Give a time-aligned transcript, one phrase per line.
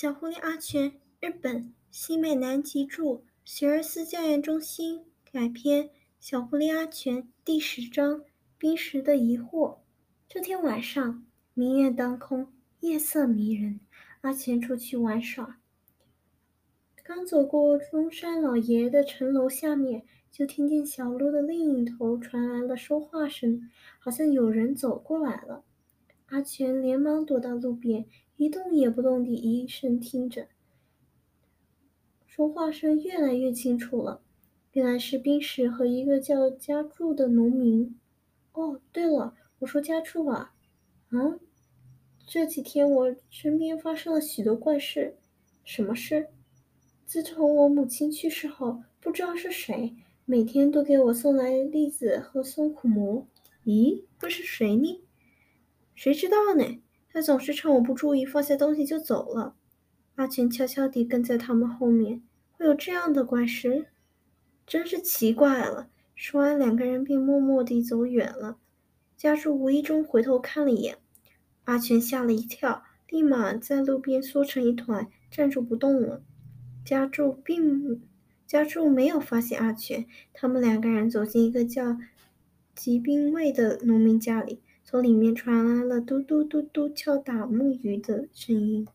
[0.00, 5.90] 小狐狸阿全，日本新美南吉著，学而思教研中心改编。
[6.18, 8.24] 小狐狸阿全第十章：
[8.56, 9.76] 冰石的疑惑。
[10.26, 12.50] 这天晚上，明月当空，
[12.80, 13.80] 夜色迷人。
[14.22, 15.58] 阿全出去玩耍，
[17.04, 25.62] 刚走过中山老爷的城楼下面，就听见小路的另一头传来了说话声，好像有人走过来了。
[26.30, 28.06] 阿全连忙躲到路边。
[28.36, 30.48] 一动也不动地一声听着，
[32.26, 34.22] 说话声越来越清楚了。
[34.72, 37.94] 原来是冰石和一个叫家柱的农民。
[38.52, 40.54] 哦，对了，我说家柱啊，
[41.10, 41.38] 嗯，
[42.26, 45.16] 这几天我身边发生了许多怪事。
[45.62, 46.28] 什么事？
[47.04, 53.26] 自从我母亲去世后，不知道是谁，每天都给我送来栗子和松苦蘑。
[53.66, 55.02] 咦，会是谁呢？
[56.00, 56.80] 谁知道呢？
[57.12, 59.54] 他总是趁我不注意放下东西就走了。
[60.14, 62.22] 阿全悄悄地跟在他们后面。
[62.52, 63.88] 会有这样的怪事？
[64.66, 65.90] 真是奇怪了。
[66.14, 68.56] 说完，两个人便默默地走远了。
[69.18, 70.96] 家柱无意中回头看了一眼，
[71.64, 76.22] 阿全吓了一跳，立马在路边缩成一团，站住不动了。
[76.82, 78.00] 家柱并
[78.46, 80.06] 家柱没有发现阿全。
[80.32, 81.98] 他们两个人走进一个叫
[82.74, 84.62] 吉兵卫的农民家里。
[84.90, 88.88] 从里面传来了嘟嘟嘟嘟敲打木鱼的声音。